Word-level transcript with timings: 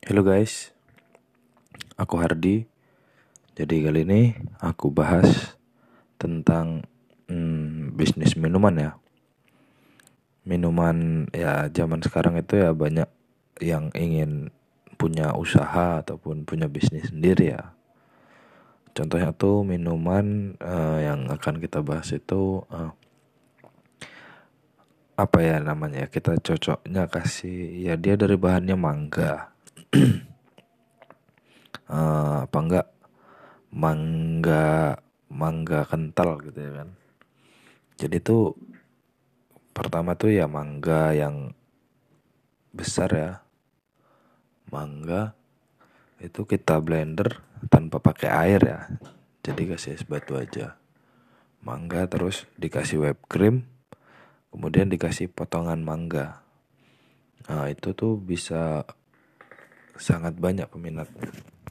Halo 0.00 0.24
guys, 0.24 0.72
aku 2.00 2.24
Hardi. 2.24 2.64
Jadi 3.52 3.84
kali 3.84 4.08
ini 4.08 4.32
aku 4.56 4.88
bahas 4.88 5.60
tentang 6.16 6.88
hmm, 7.28 7.92
bisnis 8.00 8.32
minuman 8.32 8.80
ya. 8.80 8.90
Minuman 10.48 11.28
ya 11.36 11.68
zaman 11.68 12.00
sekarang 12.00 12.40
itu 12.40 12.56
ya 12.56 12.72
banyak 12.72 13.12
yang 13.60 13.92
ingin 13.92 14.48
punya 14.96 15.36
usaha 15.36 16.00
ataupun 16.00 16.48
punya 16.48 16.64
bisnis 16.64 17.12
sendiri 17.12 17.52
ya. 17.60 17.76
Contohnya 18.96 19.36
tuh 19.36 19.68
minuman 19.68 20.56
uh, 20.64 20.96
yang 20.96 21.28
akan 21.28 21.60
kita 21.60 21.84
bahas 21.84 22.08
itu 22.16 22.64
uh, 22.72 22.96
apa 25.20 25.38
ya 25.44 25.60
namanya 25.60 26.08
kita 26.08 26.40
cocoknya 26.40 27.04
kasih 27.12 27.84
ya 27.84 28.00
dia 28.00 28.16
dari 28.16 28.40
bahannya 28.40 28.80
mangga 28.80 29.49
uh, 29.94 30.18
apa 32.46 32.58
enggak? 32.58 32.86
Mangga 33.70 34.98
mangga 35.30 35.86
kental 35.86 36.42
gitu 36.42 36.58
ya 36.58 36.82
kan. 36.82 36.88
Jadi 37.94 38.18
tuh 38.18 38.58
pertama 39.70 40.18
tuh 40.18 40.34
ya 40.34 40.50
mangga 40.50 41.14
yang 41.14 41.54
besar 42.74 43.10
ya. 43.14 43.32
Mangga 44.70 45.34
itu 46.18 46.46
kita 46.46 46.78
blender 46.82 47.42
tanpa 47.70 48.02
pakai 48.02 48.30
air 48.30 48.60
ya. 48.62 48.80
Jadi 49.40 49.70
kasih 49.70 49.96
es 49.96 50.04
batu 50.04 50.36
aja. 50.36 50.76
Mangga 51.62 52.10
terus 52.10 52.50
dikasih 52.58 52.98
whipped 53.00 53.30
cream 53.30 53.70
kemudian 54.50 54.90
dikasih 54.90 55.30
potongan 55.30 55.80
mangga. 55.80 56.42
Nah 57.46 57.70
itu 57.70 57.94
tuh 57.94 58.18
bisa 58.18 58.84
sangat 60.00 60.34
banyak 60.40 60.64
peminatnya 60.72 61.28